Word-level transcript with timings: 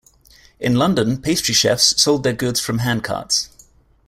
In 0.59 0.73
London, 0.77 1.21
pastry 1.21 1.53
chefs 1.53 2.01
sold 2.01 2.23
their 2.23 2.33
goods 2.33 2.59
from 2.59 2.79
handcarts. 2.79 3.49